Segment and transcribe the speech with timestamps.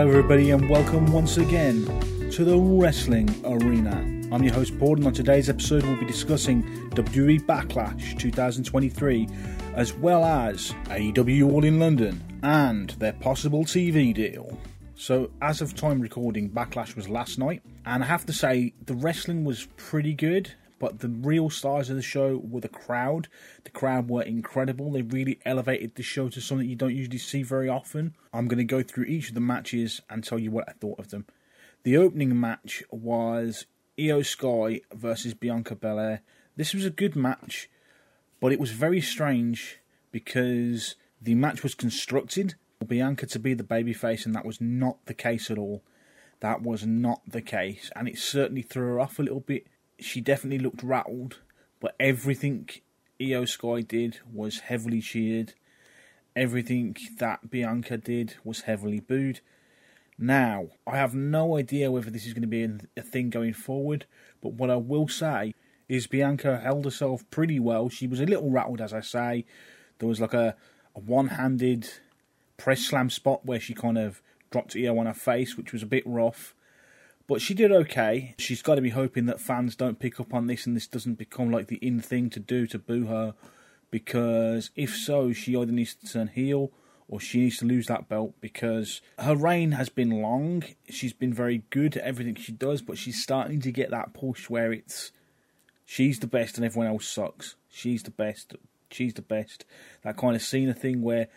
[0.00, 1.84] Hello, everybody, and welcome once again
[2.30, 3.96] to the Wrestling Arena.
[4.32, 6.62] I'm your host, Paul, and on today's episode, we'll be discussing
[6.92, 9.28] WWE Backlash 2023,
[9.74, 14.58] as well as AEW All in London and their possible TV deal.
[14.94, 18.94] So, as of time recording, Backlash was last night, and I have to say, the
[18.94, 23.28] wrestling was pretty good but the real stars of the show were the crowd.
[23.64, 24.90] The crowd were incredible.
[24.90, 28.16] They really elevated the show to something you don't usually see very often.
[28.32, 30.98] I'm going to go through each of the matches and tell you what I thought
[30.98, 31.26] of them.
[31.82, 33.66] The opening match was
[33.98, 36.22] Iyo Sky versus Bianca Belair.
[36.56, 37.68] This was a good match,
[38.40, 43.62] but it was very strange because the match was constructed for Bianca to be the
[43.62, 45.82] babyface, and that was not the case at all.
[46.40, 49.66] That was not the case, and it certainly threw her off a little bit
[50.00, 51.38] she definitely looked rattled,
[51.80, 52.68] but everything
[53.20, 55.54] Iyo Sky did was heavily cheered.
[56.34, 59.40] Everything that Bianca did was heavily booed.
[60.18, 64.06] Now, I have no idea whether this is going to be a thing going forward,
[64.42, 65.54] but what I will say
[65.88, 67.88] is Bianca held herself pretty well.
[67.88, 69.44] She was a little rattled, as I say.
[69.98, 70.54] There was like a,
[70.94, 71.88] a one handed
[72.56, 75.86] press slam spot where she kind of dropped Iyo on her face, which was a
[75.86, 76.54] bit rough.
[77.30, 78.34] But she did okay.
[78.38, 81.14] She's got to be hoping that fans don't pick up on this and this doesn't
[81.14, 83.34] become like the in thing to do to boo her.
[83.88, 86.72] Because if so, she either needs to turn heel
[87.06, 90.64] or she needs to lose that belt because her reign has been long.
[90.88, 94.50] She's been very good at everything she does, but she's starting to get that push
[94.50, 95.12] where it's
[95.86, 97.54] she's the best and everyone else sucks.
[97.68, 98.56] She's the best.
[98.90, 99.64] She's the best.
[100.02, 101.28] That kind of Cena thing where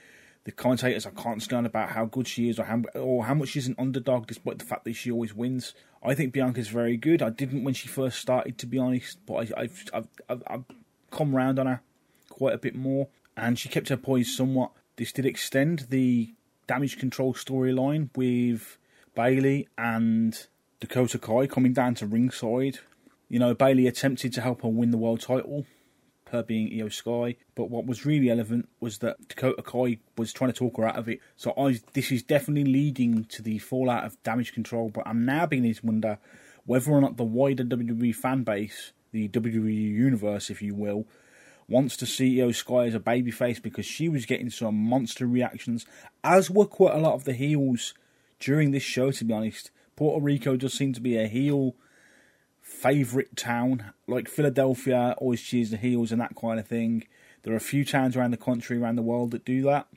[0.45, 3.49] the commentators are constantly on about how good she is or how, or how much
[3.49, 5.73] she's an underdog despite the fact that she always wins.
[6.03, 7.21] I think Bianca's very good.
[7.21, 10.63] I didn't when she first started, to be honest, but I, have I've, I've, I've
[11.11, 11.81] come round on her
[12.29, 14.71] quite a bit more, and she kept her poise somewhat.
[14.97, 16.33] This did extend the
[16.67, 18.77] damage control storyline with
[19.15, 20.47] Bayley and
[20.79, 22.79] Dakota Kai coming down to ringside.
[23.29, 25.65] You know, Bayley attempted to help her win the world title,
[26.33, 27.37] her being Iyo Sky.
[27.55, 30.97] But what was really relevant was that Dakota Kai was trying to talk her out
[30.97, 31.19] of it.
[31.37, 34.89] So I, this is definitely leading to the fallout of damage control.
[34.89, 36.17] But I'm now beginning to wonder
[36.65, 41.05] whether or not the wider WWE fan base, the WWE universe, if you will,
[41.67, 45.85] wants to see Iyo Sky as a babyface because she was getting some monster reactions,
[46.23, 47.93] as were quite a lot of the heels
[48.39, 49.71] during this show, to be honest.
[49.95, 51.75] Puerto Rico does seem to be a heel
[52.83, 57.07] favourite town, like Philadelphia always cheers the heels and that kind of thing.
[57.43, 59.87] There are a few towns around the country, around the world that do that.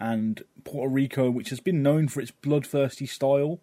[0.00, 3.60] And Puerto Rico, which has been known for its bloodthirsty style,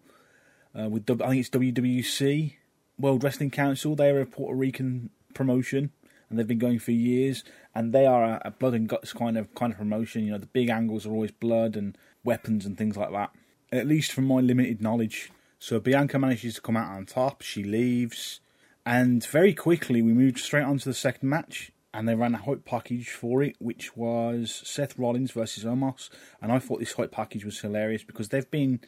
[0.78, 2.54] uh, with I think it's WWC,
[2.98, 5.90] World Wrestling Council, they're a Puerto Rican promotion
[6.30, 7.42] and they've been going for years.
[7.74, 10.24] And they are a, a blood and guts kind of kind of promotion.
[10.24, 13.30] You know, the big angles are always blood and weapons and things like that.
[13.72, 15.32] At least from my limited knowledge.
[15.58, 17.42] So Bianca manages to come out on top.
[17.42, 18.40] She leaves.
[18.84, 22.38] And very quickly, we moved straight on to the second match, and they ran a
[22.38, 26.08] hype package for it, which was Seth Rollins versus Omos.
[26.40, 28.80] And I thought this hype package was hilarious because they've been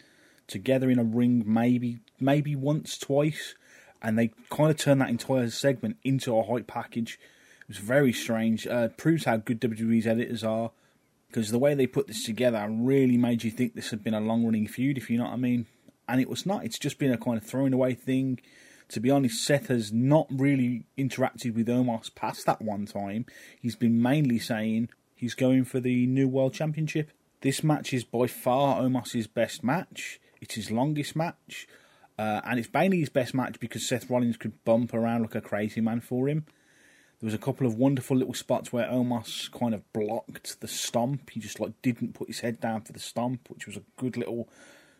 [0.46, 3.54] together in a ring maybe maybe once, twice,
[4.02, 7.18] and they kind of turned that entire segment into a hype package.
[7.62, 8.66] It was very strange.
[8.66, 10.72] Uh, proves how good WWE's editors are
[11.28, 14.20] because the way they put this together really made you think this had been a
[14.20, 15.66] long running feud, if you know what I mean.
[16.08, 16.64] And it was not.
[16.64, 18.40] It's just been a kind of thrown away thing
[18.88, 23.26] to be honest, Seth has not really interacted with Omos past that one time.
[23.58, 27.10] He's been mainly saying he's going for the New World Championship.
[27.40, 30.20] This match is by far Omos's best match.
[30.40, 31.66] It's his longest match.
[32.18, 35.40] Uh, and it's mainly his best match because Seth Rollins could bump around like a
[35.40, 36.44] crazy man for him.
[37.20, 41.30] There was a couple of wonderful little spots where Omos kind of blocked the stomp.
[41.30, 44.16] He just like didn't put his head down for the stomp, which was a good
[44.16, 44.48] little,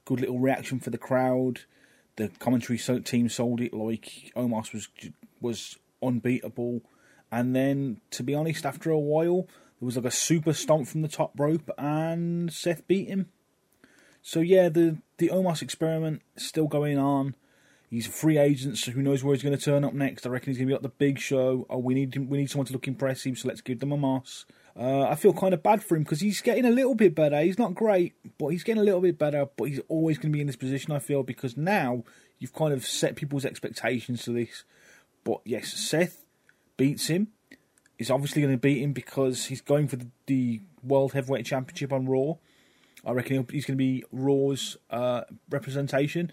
[0.04, 1.60] good little reaction for the crowd
[2.16, 4.88] the commentary team sold it like Omos was
[5.40, 6.82] was unbeatable.
[7.32, 9.48] And then, to be honest, after a while,
[9.80, 13.26] there was like a super stomp from the top rope, and Seth beat him.
[14.22, 17.34] So yeah, the the Omos experiment still going on.
[17.94, 20.26] He's a free agent, so who knows where he's going to turn up next?
[20.26, 21.64] I reckon he's going to be at the big show.
[21.70, 24.46] Oh, we need we need someone to look impressive, so let's give them Omos.
[24.76, 27.40] Uh, I feel kind of bad for him because he's getting a little bit better.
[27.40, 29.46] He's not great, but he's getting a little bit better.
[29.56, 30.90] But he's always going to be in this position.
[30.90, 32.02] I feel because now
[32.40, 34.64] you've kind of set people's expectations to this.
[35.22, 36.26] But yes, Seth
[36.76, 37.28] beats him.
[37.96, 41.92] He's obviously going to beat him because he's going for the, the World Heavyweight Championship
[41.92, 42.38] on Raw.
[43.06, 46.32] I reckon he's going to be Raw's uh, representation,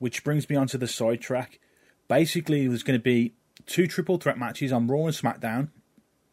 [0.00, 1.60] which brings me onto the sidetrack.
[2.08, 3.34] Basically, there's going to be
[3.66, 5.68] two triple threat matches on Raw and SmackDown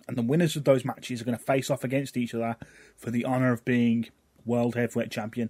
[0.08, 2.56] and the winners of those matches are going to face off against each other
[2.96, 4.08] for the honour of being
[4.46, 5.50] World Heavyweight Champion.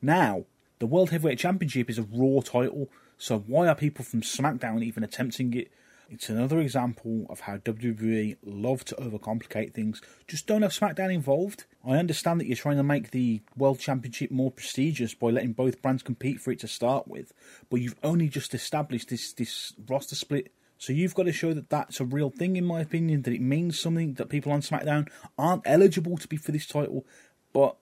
[0.00, 0.46] Now,
[0.78, 2.88] The World Heavyweight Championship is a Raw title,
[3.18, 5.70] so why are people from SmackDown even attempting it?
[6.10, 10.02] It's another example of how WWE love to overcomplicate things.
[10.28, 11.64] Just don't have SmackDown involved.
[11.86, 15.80] I understand that you're trying to make the World Championship more prestigious by letting both
[15.82, 17.32] brands compete for it to start with,
[17.70, 20.52] but you've only just established this this roster split.
[20.76, 23.40] So you've got to show that that's a real thing, in my opinion, that it
[23.40, 25.08] means something that people on SmackDown
[25.38, 27.06] aren't eligible to be for this title,
[27.52, 27.76] but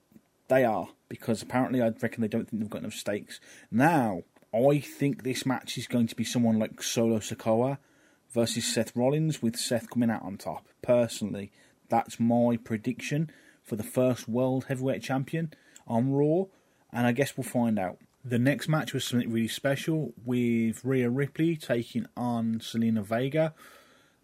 [0.48, 3.40] they are because apparently I reckon they don't think they've got enough stakes.
[3.70, 4.22] Now
[4.54, 7.78] I think this match is going to be someone like Solo Sikoa
[8.32, 10.66] versus Seth Rollins, with Seth coming out on top.
[10.82, 11.52] Personally,
[11.88, 13.30] that's my prediction
[13.62, 15.52] for the first World Heavyweight Champion
[15.86, 16.44] on Raw,
[16.92, 17.98] and I guess we'll find out.
[18.24, 23.54] The next match was something really special with Rhea Ripley taking on Zelina Vega.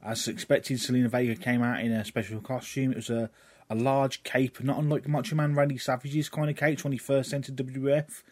[0.03, 2.93] As expected, Zelina Vega came out in a special costume.
[2.93, 3.29] It was a,
[3.69, 7.35] a large cape, not unlike Macho Man Randy Savage's kind of cape when he first
[7.35, 8.23] entered WWF.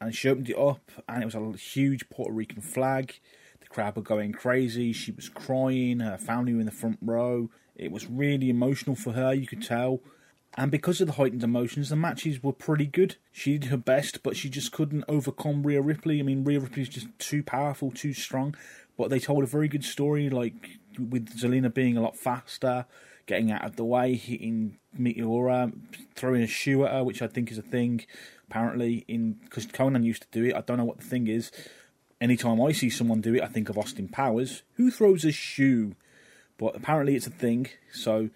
[0.00, 3.14] And she opened it up, and it was a huge Puerto Rican flag
[3.74, 4.92] crowd were going crazy.
[4.92, 5.98] She was crying.
[6.00, 7.50] Her family were in the front row.
[7.74, 10.00] It was really emotional for her, you could tell.
[10.56, 13.16] And because of the heightened emotions, the matches were pretty good.
[13.32, 16.20] She did her best, but she just couldn't overcome Rhea Ripley.
[16.20, 18.54] I mean, Rhea Ripley's just too powerful, too strong.
[18.96, 22.86] But they told a very good story, like with Zelina being a lot faster,
[23.26, 25.72] getting out of the way, hitting Meteora,
[26.14, 28.06] throwing a shoe at her, which I think is a thing.
[28.48, 30.54] Apparently, in because Conan used to do it.
[30.54, 31.50] I don't know what the thing is,
[32.24, 35.94] Anytime I see someone do it, I think of Austin Powers, who throws a shoe.
[36.56, 38.30] But apparently it's a thing, so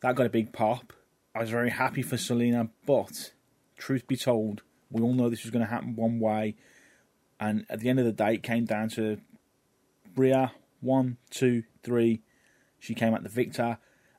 [0.00, 0.94] that got a big pop.
[1.34, 3.34] I was very happy for Zelina, but
[3.76, 6.56] truth be told, we all know this was going to happen one way.
[7.38, 9.18] And at the end of the day, it came down to
[10.14, 12.22] Bria one, two, three.
[12.78, 13.76] She came out the victor,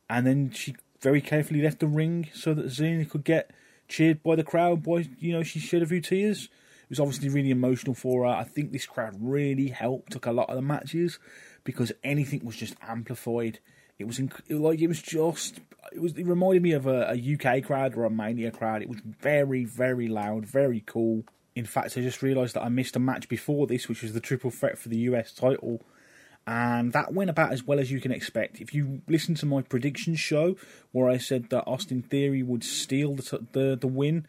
[0.08, 3.50] and then she very carefully left the ring so that Zelina could get
[3.88, 4.84] cheered by the crowd.
[4.84, 6.50] Boy, you know, she shed a few tears.
[6.88, 8.30] It was obviously really emotional for her.
[8.30, 11.20] I think this crowd really helped, took a lot of the matches
[11.66, 13.60] because anything was just amplified.
[14.00, 15.60] It was inc- like it was just
[15.92, 18.82] it was it reminded me of a, a UK crowd or a Mania crowd.
[18.82, 21.26] It was very very loud, very cool.
[21.56, 24.22] In fact, I just realised that I missed a match before this, which was the
[24.22, 25.82] triple threat for the US title,
[26.46, 28.62] and that went about as well as you can expect.
[28.62, 30.56] If you listen to my prediction show,
[30.94, 34.26] where I said that Austin Theory would steal the the, the win,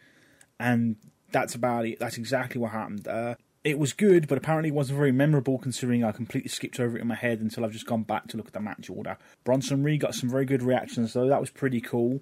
[0.59, 0.97] and
[1.31, 1.99] that's about it.
[1.99, 3.07] That's exactly what happened.
[3.07, 6.97] Uh, it was good, but apparently it wasn't very memorable considering I completely skipped over
[6.97, 9.17] it in my head until I've just gone back to look at the match order.
[9.43, 11.27] Bronson Reed got some very good reactions, though.
[11.27, 12.21] That was pretty cool.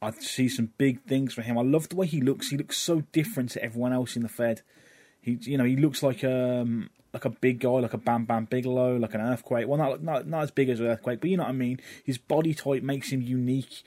[0.00, 1.56] I see some big things for him.
[1.56, 2.48] I love the way he looks.
[2.48, 4.62] He looks so different to everyone else in the Fed.
[5.20, 8.46] He, you know, he looks like um like a big guy, like a Bam Bam
[8.46, 9.68] Bigelow, like an Earthquake.
[9.68, 11.78] Well, not not not as big as an Earthquake, but you know what I mean.
[12.04, 13.84] His body type makes him unique.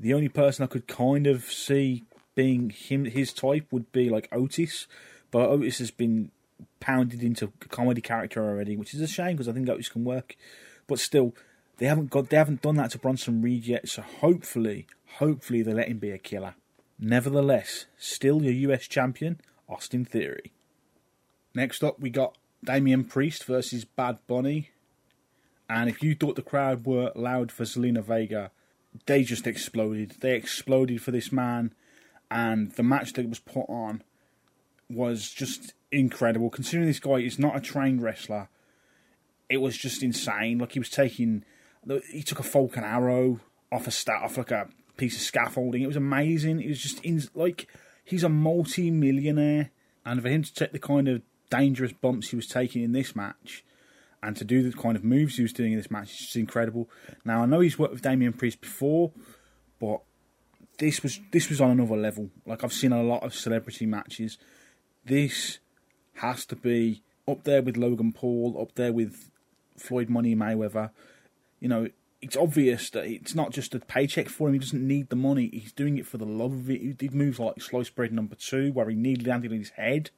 [0.00, 2.04] The only person I could kind of see
[2.38, 4.86] being him his type would be like Otis,
[5.32, 6.30] but Otis has been
[6.78, 10.36] pounded into comedy character already, which is a shame because I think Otis can work.
[10.86, 11.34] But still,
[11.78, 14.86] they haven't got they haven't done that to Bronson Reed yet, so hopefully,
[15.16, 16.54] hopefully they let him be a killer.
[16.96, 20.52] Nevertheless, still your US champion, Austin Theory.
[21.56, 24.70] Next up, we got Damian Priest versus Bad Bunny.
[25.68, 28.52] And if you thought the crowd were loud for Zelina Vega,
[29.06, 30.14] they just exploded.
[30.20, 31.74] They exploded for this man
[32.30, 34.02] and the match that was put on
[34.90, 36.50] was just incredible.
[36.50, 38.48] Considering this guy is not a trained wrestler,
[39.48, 40.58] it was just insane.
[40.58, 41.44] Like he was taking,
[42.10, 45.82] he took a Falcon arrow off a stat off like a piece of scaffolding.
[45.82, 46.60] It was amazing.
[46.60, 47.68] It was just in, like
[48.04, 49.70] he's a multi-millionaire,
[50.04, 53.16] and for him to take the kind of dangerous bumps he was taking in this
[53.16, 53.64] match.
[54.20, 56.36] And to do the kind of moves he was doing in this match is just
[56.36, 56.90] incredible.
[57.24, 59.12] Now I know he's worked with Damian Priest before,
[59.78, 60.00] but
[60.78, 62.30] this was this was on another level.
[62.46, 64.38] Like I've seen a lot of celebrity matches.
[65.04, 65.58] This
[66.14, 69.30] has to be up there with Logan Paul, up there with
[69.76, 70.90] Floyd Money Mayweather.
[71.60, 71.88] You know,
[72.20, 74.54] it's obvious that it's not just a paycheck for him.
[74.54, 75.50] He doesn't need the money.
[75.52, 76.80] He's doing it for the love of it.
[76.80, 80.10] He did moves like slice bread number two, where he nearly landed on his head.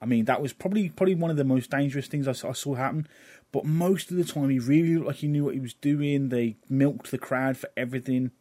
[0.00, 2.74] I mean, that was probably probably one of the most dangerous things I I saw
[2.74, 3.08] happen.
[3.52, 6.28] But most of the time, he really looked like he knew what he was doing.
[6.28, 8.32] They milked the crowd for everything.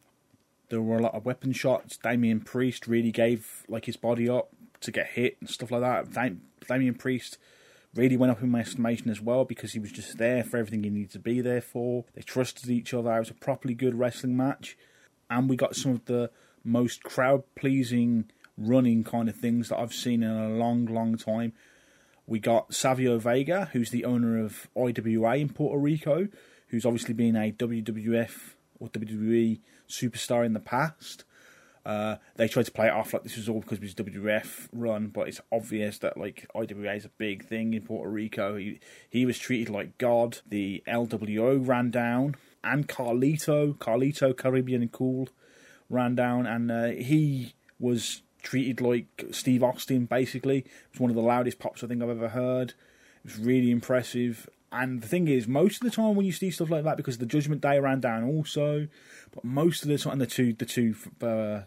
[0.69, 1.97] There were a lot of weapon shots.
[1.97, 4.49] Damian Priest really gave like his body up
[4.81, 6.11] to get hit and stuff like that.
[6.11, 7.37] Dam- Damian Priest
[7.95, 10.83] really went up in my estimation as well because he was just there for everything
[10.83, 12.05] he needed to be there for.
[12.13, 13.15] They trusted each other.
[13.15, 14.77] It was a properly good wrestling match,
[15.29, 16.29] and we got some of the
[16.63, 18.25] most crowd pleasing
[18.57, 21.53] running kind of things that I've seen in a long, long time.
[22.27, 26.27] We got Savio Vega, who's the owner of IWA in Puerto Rico,
[26.69, 31.23] who's obviously been a WWF or WWE superstar in the past.
[31.85, 34.69] Uh, they tried to play it off like this was all because of his WWF
[34.73, 38.55] run, but it's obvious that like IWA is a big thing in Puerto Rico.
[38.57, 40.39] He he was treated like God.
[40.47, 45.29] The LWO ran down, and Carlito, Carlito Caribbean and Cool,
[45.87, 50.05] ran down, and uh, he was treated like Steve Austin.
[50.05, 52.69] Basically, it was one of the loudest pops I think I've ever heard.
[53.23, 54.49] It was really impressive.
[54.75, 57.17] And the thing is, most of the time when you see stuff like that, because
[57.17, 58.87] the Judgment Day ran down also,
[59.33, 61.61] but most of the time the two the two uh,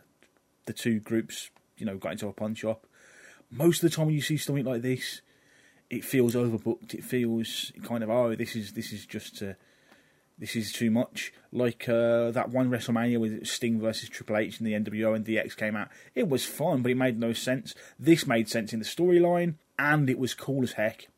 [0.67, 2.87] the two groups, you know, got into a punch up.
[3.51, 5.23] Most of the time when you see something like this,
[5.89, 6.93] it feels overbooked.
[6.93, 9.43] It feels kind of oh, this is this is just
[10.39, 11.33] this is too much.
[11.51, 15.57] Like uh, that one WrestleMania with Sting versus Triple H and the NWO and DX
[15.57, 15.89] came out.
[16.15, 17.75] It was fun, but it made no sense.
[17.99, 21.09] This made sense in the storyline, and it was cool as heck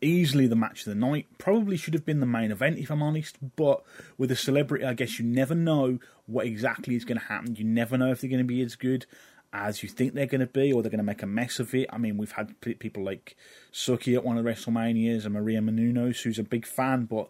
[0.00, 1.26] easily the match of the night.
[1.38, 3.36] Probably should have been the main event, if I'm honest.
[3.56, 3.82] But
[4.18, 7.56] with a celebrity, I guess you never know what exactly is going to happen.
[7.56, 9.06] You never know if they're going to be as good
[9.52, 11.72] as you think they're going to be, or they're going to make a mess of
[11.74, 11.88] it.
[11.92, 13.36] I mean, we've had people like
[13.72, 17.28] Snooki at one of the WrestleManias, and Maria Menounos, who's a big fan, but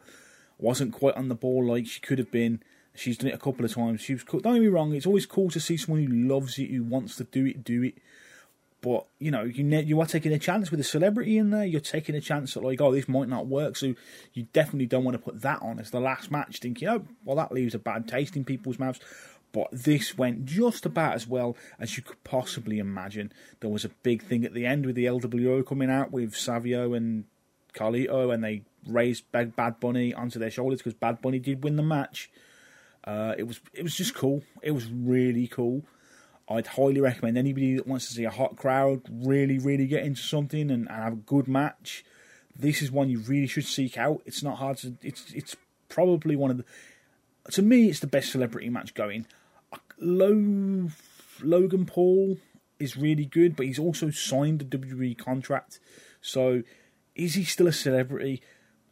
[0.58, 2.62] wasn't quite on the ball like she could have been.
[2.94, 4.00] She's done it a couple of times.
[4.00, 4.40] She was cool.
[4.40, 7.16] Don't get me wrong; it's always cool to see someone who loves it, who wants
[7.16, 7.98] to do it, do it.
[8.84, 11.64] But you know, you ne- you are taking a chance with a celebrity in there.
[11.64, 13.76] You're taking a chance that like, oh, this might not work.
[13.76, 13.94] So
[14.34, 17.36] you definitely don't want to put that on as the last match, thinking, oh, well,
[17.36, 19.00] that leaves a bad taste in people's mouths.
[19.52, 23.32] But this went just about as well as you could possibly imagine.
[23.60, 26.92] There was a big thing at the end with the LWO coming out with Savio
[26.92, 27.24] and
[27.72, 31.82] Carlito, and they raised Bad Bunny onto their shoulders because Bad Bunny did win the
[31.82, 32.30] match.
[33.02, 34.42] Uh, it was it was just cool.
[34.60, 35.86] It was really cool.
[36.48, 40.20] I'd highly recommend anybody that wants to see a hot crowd really, really get into
[40.20, 42.04] something and, and have a good match.
[42.54, 44.22] This is one you really should seek out.
[44.26, 44.94] It's not hard to.
[45.02, 45.56] It's it's
[45.88, 46.64] probably one of the.
[47.52, 49.26] To me, it's the best celebrity match going.
[49.72, 50.88] Uh, Low,
[51.42, 52.38] Logan Paul
[52.78, 55.80] is really good, but he's also signed a WWE contract.
[56.20, 56.62] So,
[57.14, 58.42] is he still a celebrity?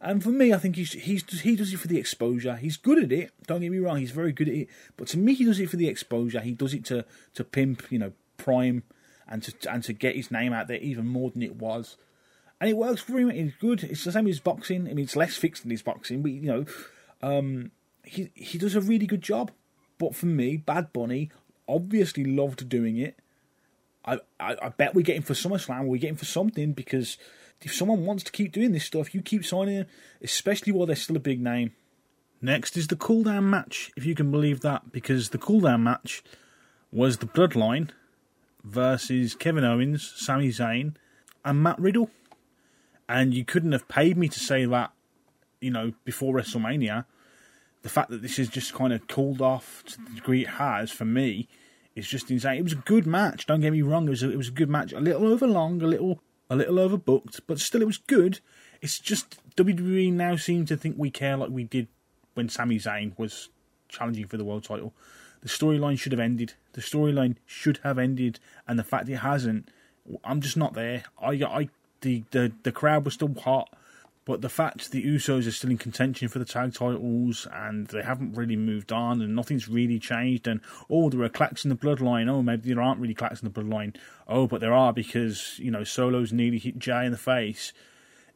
[0.03, 2.57] And for me, I think he's, he's he does it for the exposure.
[2.57, 3.31] He's good at it.
[3.47, 3.97] Don't get me wrong.
[3.97, 4.67] He's very good at it.
[4.97, 6.41] But to me, he does it for the exposure.
[6.41, 7.05] He does it to
[7.35, 8.83] to pimp, you know, prime,
[9.29, 11.95] and to and to get his name out there even more than it was.
[12.59, 13.31] And it works for him.
[13.31, 13.81] It's good.
[13.81, 14.89] It's the same as boxing.
[14.89, 16.65] I mean, it's less fixed than his boxing, but you know,
[17.21, 17.71] um,
[18.03, 19.51] he he does a really good job.
[19.99, 21.31] But for me, Bad Bunny
[21.65, 23.17] obviously loved doing it.
[24.03, 25.85] I, I, I bet we're getting for SummerSlam.
[25.85, 27.17] We're getting for something because
[27.61, 29.87] if someone wants to keep doing this stuff, you keep signing them,
[30.21, 31.71] especially while they're still a big name.
[32.41, 36.23] Next is the cooldown match, if you can believe that, because the cooldown match
[36.91, 37.89] was the Bloodline
[38.63, 40.95] versus Kevin Owens, Sami Zayn,
[41.45, 42.09] and Matt Riddle.
[43.07, 44.91] And you couldn't have paid me to say that,
[45.61, 47.05] you know, before WrestleMania.
[47.81, 50.91] The fact that this is just kind of cooled off to the degree it has
[50.91, 51.47] for me
[51.95, 52.57] is just insane.
[52.57, 53.45] It was a good match.
[53.45, 54.07] Don't get me wrong.
[54.07, 54.93] It was a, it was a good match.
[54.93, 58.39] A little over long, a little a little overbooked, but still it was good.
[58.81, 61.87] It's just WWE now seem to think we care like we did
[62.33, 63.49] when Sami Zayn was
[63.87, 64.93] challenging for the world title.
[65.41, 66.53] The storyline should have ended.
[66.73, 69.69] The storyline should have ended, and the fact it hasn't,
[70.23, 71.03] I'm just not there.
[71.21, 71.69] I, I,
[72.01, 73.75] the, the, the crowd was still hot,
[74.25, 78.01] but the fact the Usos are still in contention for the tag titles and they
[78.01, 81.75] haven't really moved on and nothing's really changed, and oh, there are clacks in the
[81.75, 82.29] bloodline.
[82.29, 83.95] Oh, maybe there aren't really clacks in the bloodline.
[84.27, 87.73] Oh, but there are because you know Solo's nearly hit Jay in the face.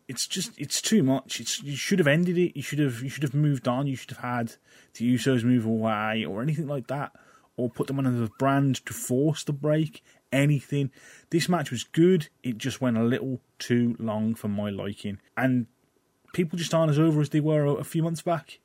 [0.09, 1.39] It's just it's too much.
[1.39, 2.55] It's you should have ended it.
[2.55, 3.87] You should have you should have moved on.
[3.87, 4.55] You should have had
[4.95, 7.13] the Usos move away or anything like that,
[7.55, 10.03] or put them on a brand to force the break.
[10.33, 10.91] Anything.
[11.29, 12.27] This match was good.
[12.43, 15.67] It just went a little too long for my liking, and
[16.33, 18.59] people just aren't as over as they were a few months back.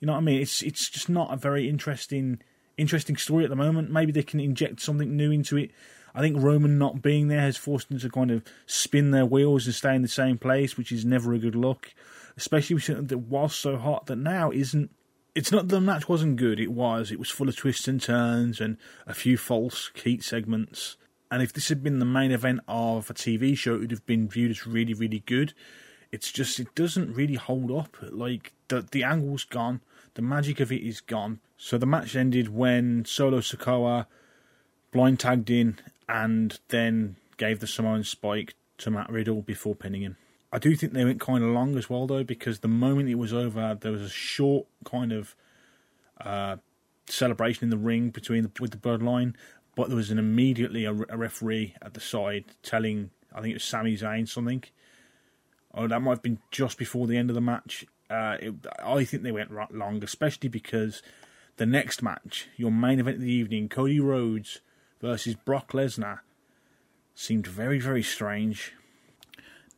[0.00, 0.42] You know what I mean?
[0.42, 2.40] It's it's just not a very interesting
[2.76, 3.90] interesting story at the moment.
[3.90, 5.70] Maybe they can inject something new into it.
[6.14, 9.66] I think Roman not being there has forced them to kind of spin their wheels
[9.66, 11.92] and stay in the same place, which is never a good look.
[12.36, 14.90] Especially with something that was so hot that now isn't.
[15.34, 16.60] It's not the match wasn't good.
[16.60, 17.10] It was.
[17.10, 20.96] It was full of twists and turns and a few false heat segments.
[21.30, 24.06] And if this had been the main event of a TV show, it would have
[24.06, 25.54] been viewed as really, really good
[26.14, 27.96] it's just it doesn't really hold up.
[28.00, 29.80] Like the the angle's gone,
[30.14, 31.40] the magic of it is gone.
[31.58, 34.06] So the match ended when Solo Sikoa
[34.92, 40.16] blind tagged in and then gave the Samoan spike to Matt Riddle before pinning him.
[40.52, 43.16] I do think they went kind of long as well though, because the moment it
[43.16, 45.34] was over, there was a short kind of
[46.20, 46.58] uh,
[47.06, 49.34] celebration in the ring between the, with the bloodline,
[49.74, 53.56] but there was an immediately a, a referee at the side telling I think it
[53.56, 54.62] was Sami Zayn something
[55.74, 57.84] or that might have been just before the end of the match.
[58.08, 61.02] Uh, it, I think they went right long, especially because
[61.56, 64.60] The next match, your main event of the evening, Cody Rhodes
[65.00, 66.20] versus Brock Lesnar,
[67.14, 68.72] seemed very, very strange.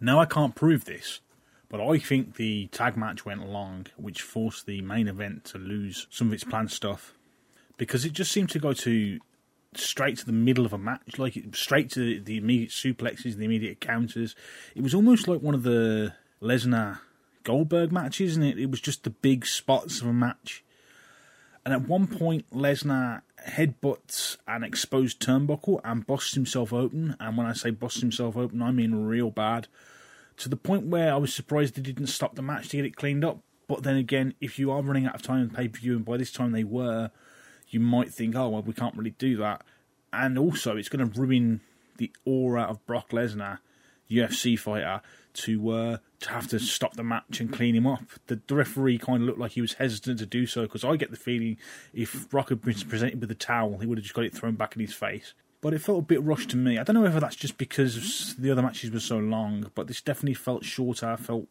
[0.00, 1.20] Now, I can't prove this,
[1.68, 6.06] but I think the tag match went long, which forced the main event to lose
[6.10, 7.12] some of its planned stuff.
[7.76, 9.20] Because it just seemed to go to
[9.78, 13.80] straight to the middle of a match, like straight to the immediate suplexes, the immediate
[13.80, 14.35] counters.
[14.75, 17.00] It was almost like one of the Lesnar
[17.45, 18.59] Goldberg matches, and it?
[18.59, 20.64] it was just the big spots of a match.
[21.64, 27.16] And at one point, Lesnar headbutts an exposed turnbuckle and busts himself open.
[27.18, 29.66] And when I say busts himself open, I mean real bad.
[30.38, 32.95] To the point where I was surprised they didn't stop the match to get it
[32.97, 33.40] cleaned up.
[33.68, 36.04] But then again, if you are running out of time in pay per view, and
[36.04, 37.11] by this time they were,
[37.68, 39.62] you might think, oh, well, we can't really do that.
[40.12, 41.61] And also, it's going to ruin
[41.99, 43.58] the aura of Brock Lesnar,
[44.11, 45.00] UFC fighter,
[45.35, 48.04] to uh, to have to stop the match and clean him up.
[48.26, 50.96] The, the referee kind of looked like he was hesitant to do so because I
[50.96, 51.58] get the feeling
[51.92, 54.54] if Brock had been presented with a towel, he would have just got it thrown
[54.54, 55.35] back in his face.
[55.61, 56.78] But it felt a bit rushed to me.
[56.78, 60.00] I don't know whether that's just because the other matches were so long, but this
[60.00, 61.49] definitely felt shorter, felt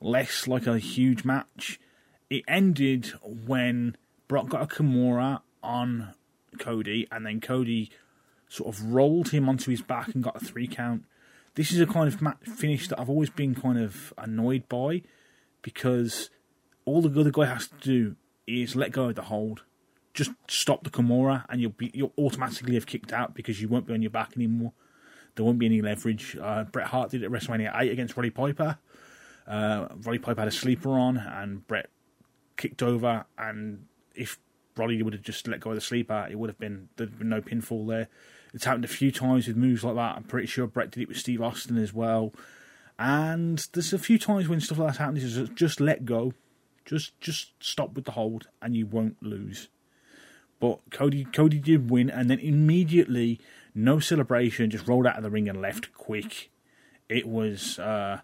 [0.00, 1.80] less like a huge match.
[2.28, 3.96] It ended when
[4.32, 6.14] Brock got a Kimura on
[6.58, 7.90] Cody, and then Cody
[8.48, 11.04] sort of rolled him onto his back and got a three count
[11.54, 15.02] this is a kind of match finish that I've always been kind of annoyed by
[15.60, 16.30] because
[16.84, 19.62] all the other guy has to do is let go of the hold,
[20.14, 23.86] just stop the Kimura, and you'll be you'll automatically have kicked out because you won't
[23.86, 24.72] be on your back anymore.
[25.34, 26.36] There won't be any leverage.
[26.40, 28.78] Uh, Bret Hart did it at WrestleMania 8 against Roddy Piper.
[29.46, 31.88] Uh, Roddy Piper had a sleeper on, and Bret
[32.56, 33.24] kicked over.
[33.38, 34.38] And if
[34.76, 37.28] Roddy would have just let go of the sleeper, it would have been there'd been
[37.28, 38.08] no pinfall there.
[38.54, 40.16] It's happened a few times with moves like that.
[40.16, 42.32] I'm pretty sure Bret did it with Steve Austin as well.
[42.98, 46.34] And there's a few times when stuff like that happens, is just let go,
[46.84, 49.68] just just stop with the hold, and you won't lose.
[50.60, 53.40] But Cody Cody did win, and then immediately,
[53.74, 56.50] no celebration, just rolled out of the ring and left quick.
[57.08, 58.20] It was uh,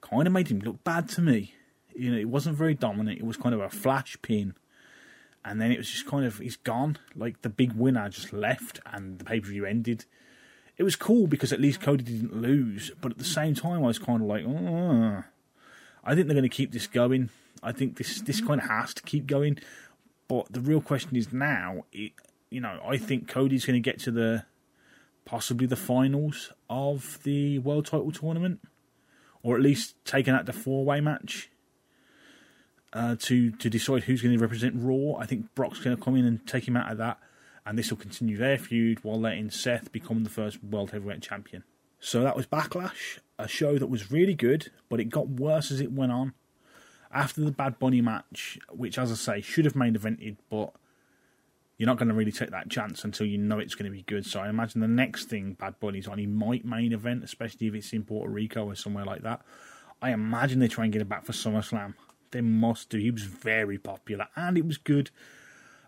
[0.00, 1.54] kind of made him look bad to me.
[1.94, 3.18] You know, it wasn't very dominant.
[3.18, 4.54] It was kind of a flash pin
[5.46, 6.98] and then it was just kind of he's gone.
[7.14, 10.04] Like the big winner just left, and the pay per view ended.
[10.76, 13.86] It was cool because at least Cody didn't lose, but at the same time, I
[13.86, 15.24] was kind of like, oh,
[16.04, 17.30] I think they're going to keep this going.
[17.62, 19.58] I think this this kind of has to keep going.
[20.28, 22.12] But the real question is now, it,
[22.50, 24.44] you know, I think Cody's going to get to the
[25.24, 28.60] possibly the finals of the world title tournament,
[29.44, 31.50] or at least taking out the four way match
[32.92, 35.16] uh, to to decide who's going to represent Raw.
[35.18, 37.18] I think Brock's going to come in and take him out of that,
[37.64, 41.64] and this will continue their feud while letting Seth become the first World Heavyweight Champion.
[42.00, 45.80] So that was Backlash, a show that was really good, but it got worse as
[45.80, 46.34] it went on.
[47.12, 50.72] After the Bad Bunny match, which, as I say, should have main evented, but
[51.78, 54.02] you're not going to really take that chance until you know it's going to be
[54.02, 54.26] good.
[54.26, 57.74] So I imagine the next thing Bad Bunny's on, he might main event, especially if
[57.74, 59.42] it's in Puerto Rico or somewhere like that.
[60.00, 61.94] I imagine they try and get it back for SummerSlam.
[62.36, 62.98] They must do.
[62.98, 65.10] He was very popular and it was good.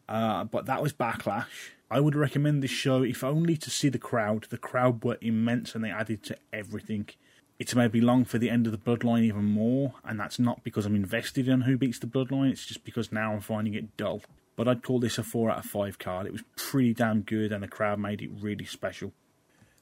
[0.09, 1.73] Uh, but that was Backlash.
[1.91, 4.47] I would recommend this show if only to see the crowd.
[4.49, 7.11] The crowd were immense and they added to everything.
[7.59, 10.65] It's made me long for the end of the Bloodline even more, and that's not
[10.65, 13.95] because I'm invested in who beats the Bloodline, it's just because now I'm finding it
[13.99, 14.23] dull.
[14.57, 16.27] But I'd call this a 4 out of 5 card.
[16.27, 19.13] It was pretty damn good, and the crowd made it really special.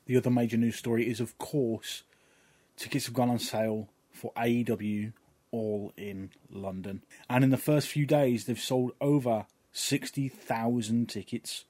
[0.07, 2.03] The other major news story is, of course,
[2.77, 5.13] tickets have gone on sale for AEW
[5.57, 7.03] all in London.
[7.29, 11.65] And in the first few days, they've sold over 60,000 tickets,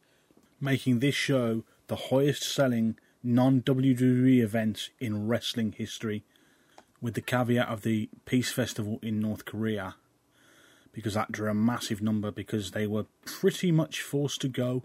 [0.61, 6.25] making this show the highest selling non WWE event in wrestling history,
[7.01, 9.97] with the caveat of the Peace Festival in North Korea,
[10.93, 14.85] because that drew a massive number because they were pretty much forced to go.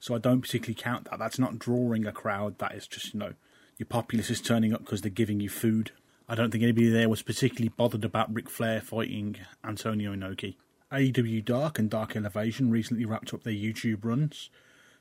[0.00, 1.18] So I don't particularly count that.
[1.18, 3.34] That's not drawing a crowd, that is just, you know,
[3.78, 5.92] your populace is turning up because they're giving you food.
[6.26, 10.56] I don't think anybody there was particularly bothered about Ric Flair fighting Antonio Inoki.
[10.90, 14.48] AEW Dark and Dark Elevation recently wrapped up their YouTube runs,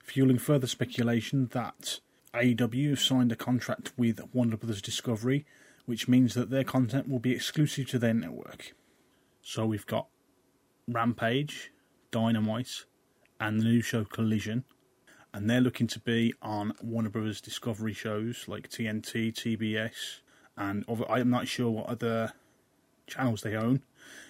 [0.04, 2.02] fueling further speculation that
[2.34, 5.46] AEW signed a contract with Warner Brothers Discovery,
[5.86, 8.74] which means that their content will be exclusive to their network.
[9.42, 10.08] So we've got
[10.90, 11.72] Rampage,
[12.12, 12.84] Dynamite,
[13.40, 14.66] and the new show Collision,
[15.34, 20.20] and they're looking to be on Warner Brothers Discovery shows like TNT, TBS,
[20.58, 22.34] and I'm not sure what other
[23.08, 23.82] channels they own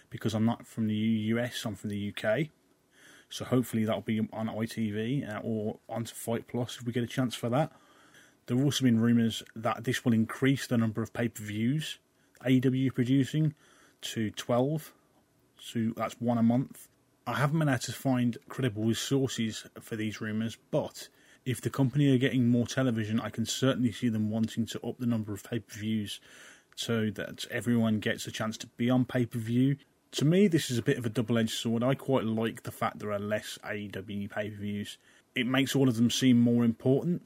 [0.09, 2.47] because I'm not from the US, I'm from the UK.
[3.29, 7.07] So hopefully that'll be on ITV uh, or onto Fight Plus if we get a
[7.07, 7.71] chance for that.
[8.45, 11.97] There have also been rumours that this will increase the number of pay per views
[12.45, 13.55] AEW producing
[14.01, 14.93] to 12.
[15.59, 16.89] So that's one a month.
[17.25, 21.07] I haven't been able to find credible sources for these rumours, but
[21.45, 24.97] if the company are getting more television, I can certainly see them wanting to up
[24.97, 26.19] the number of pay per views
[26.75, 29.77] so that everyone gets a chance to be on pay per view.
[30.13, 31.83] To me, this is a bit of a double edged sword.
[31.83, 34.97] I quite like the fact there are less AEW pay per views.
[35.35, 37.23] It makes all of them seem more important,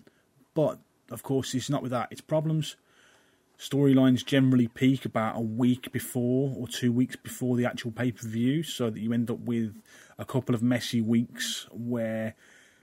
[0.53, 0.79] but
[1.11, 2.75] of course, it's not without its problems.
[3.59, 8.27] Storylines generally peak about a week before or two weeks before the actual pay per
[8.27, 9.75] view, so that you end up with
[10.17, 12.35] a couple of messy weeks where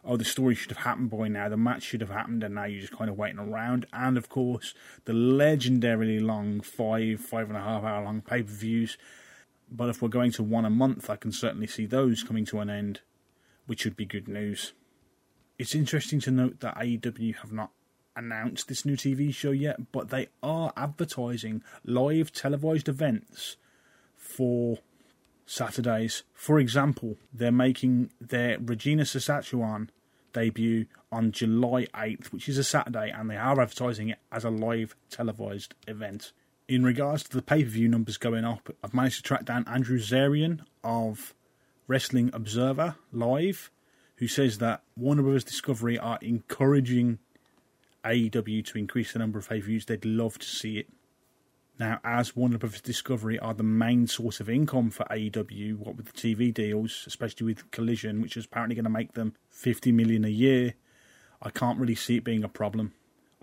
[0.04, 2.64] oh, the story should have happened by now, the match should have happened, and now
[2.64, 3.86] you're just kind of waiting around.
[3.92, 8.52] And of course, the legendarily long five, five and a half hour long pay per
[8.52, 8.98] views.
[9.70, 12.60] But if we're going to one a month, I can certainly see those coming to
[12.60, 13.00] an end,
[13.66, 14.72] which would be good news.
[15.58, 17.70] It's interesting to note that AEW have not
[18.16, 23.56] announced this new TV show yet, but they are advertising live televised events
[24.16, 24.78] for
[25.46, 26.22] Saturdays.
[26.32, 29.90] For example, they're making their Regina Saskatchewan
[30.32, 34.50] debut on July 8th, which is a Saturday, and they are advertising it as a
[34.50, 36.32] live televised event.
[36.66, 39.66] In regards to the pay per view numbers going up, I've managed to track down
[39.68, 41.34] Andrew Zarian of
[41.86, 43.70] Wrestling Observer Live,
[44.16, 47.18] who says that Warner Brothers Discovery are encouraging
[48.04, 49.86] AEW to increase the number of pay per views.
[49.86, 50.88] They'd love to see it.
[51.78, 52.80] Now, as Warner Bros.
[52.80, 57.46] Discovery are the main source of income for AEW, what with the TV deals, especially
[57.46, 60.74] with Collision, which is apparently going to make them 50 million a year,
[61.42, 62.92] I can't really see it being a problem.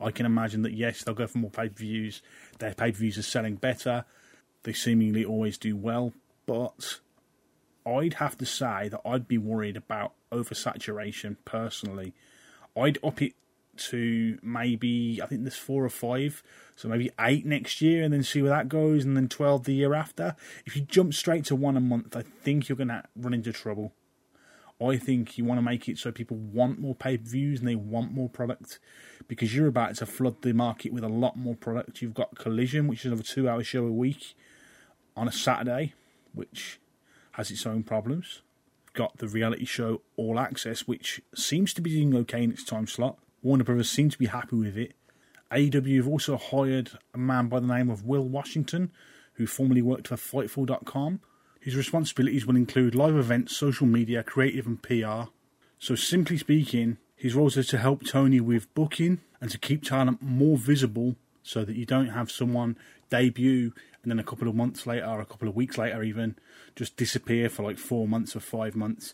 [0.01, 2.21] I can imagine that yes, they'll go for more pay per views.
[2.59, 4.05] Their pay per views are selling better.
[4.63, 6.13] They seemingly always do well,
[6.45, 6.99] but
[7.85, 12.13] I'd have to say that I'd be worried about oversaturation personally.
[12.75, 13.33] I'd up it
[13.77, 16.43] to maybe I think there's four or five,
[16.75, 19.73] so maybe eight next year, and then see where that goes, and then twelve the
[19.73, 20.35] year after.
[20.65, 23.93] If you jump straight to one a month, I think you're gonna run into trouble.
[24.81, 27.67] I think you want to make it so people want more pay per views and
[27.67, 28.79] they want more product
[29.27, 32.01] because you're about to flood the market with a lot more product.
[32.01, 34.35] You've got Collision, which is another two hour show a week
[35.15, 35.93] on a Saturday,
[36.33, 36.79] which
[37.33, 38.41] has its own problems.
[38.93, 42.87] Got the reality show All Access, which seems to be doing okay in its time
[42.87, 43.17] slot.
[43.41, 44.93] Warner Brothers seem to be happy with it.
[45.51, 48.91] AEW have also hired a man by the name of Will Washington,
[49.33, 51.19] who formerly worked for Fightful.com.
[51.59, 55.31] His responsibilities will include live events, social media, creative, and PR.
[55.77, 60.21] So, simply speaking, his roles are to help Tony with booking and to keep talent
[60.21, 62.77] more visible so that you don't have someone
[63.09, 63.73] debut
[64.03, 66.35] and then a couple of months later, or a couple of weeks later, even
[66.75, 69.13] just disappear for like four months or five months.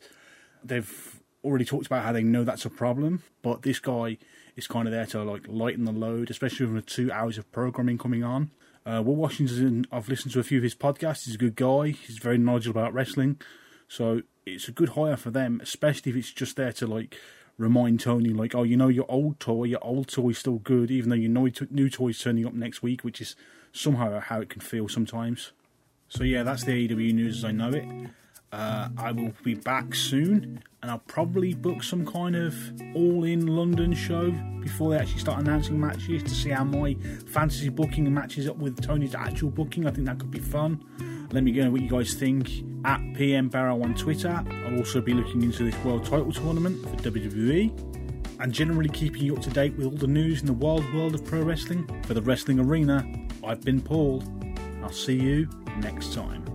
[0.63, 4.17] They've already talked about how they know that's a problem, but this guy
[4.55, 7.97] is kind of there to like lighten the load, especially with two hours of programming
[7.97, 8.51] coming on.
[8.85, 11.25] Uh, Will Washington, I've listened to a few of his podcasts.
[11.25, 11.89] He's a good guy.
[11.89, 13.39] He's very knowledgeable about wrestling,
[13.87, 17.17] so it's a good hire for them, especially if it's just there to like
[17.57, 21.09] remind Tony, like, oh, you know, your old toy, your old toy's still good, even
[21.09, 23.35] though you know new toy's turning up next week, which is
[23.71, 25.51] somehow how it can feel sometimes.
[26.07, 27.85] So yeah, that's the AEW news as I know it.
[28.57, 32.55] Uh, I will be back soon, and I'll probably book some kind of
[32.95, 36.95] all-in London show before they actually start announcing matches to see how my
[37.27, 39.85] fantasy booking matches up with Tony's actual booking.
[39.85, 40.83] I think that could be fun.
[41.31, 42.49] Let me know what you guys think
[42.83, 44.43] at PM Berrow on Twitter.
[44.65, 49.35] I'll also be looking into this World Title Tournament for WWE and generally keeping you
[49.35, 51.87] up to date with all the news in the wild world of pro wrestling.
[52.07, 53.07] For the Wrestling Arena,
[53.43, 54.23] I've been Paul.
[54.81, 55.47] I'll see you
[55.79, 56.46] next time.